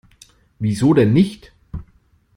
[0.57, 1.53] Wieso denn nicht?